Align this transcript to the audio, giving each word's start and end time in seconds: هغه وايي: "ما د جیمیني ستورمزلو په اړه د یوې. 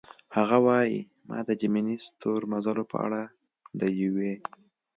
هغه 0.35 0.57
وايي: 0.65 0.99
"ما 1.27 1.39
د 1.47 1.49
جیمیني 1.61 1.95
ستورمزلو 2.07 2.83
په 2.91 2.97
اړه 3.05 3.21
د 3.79 3.81
یوې. 4.01 4.33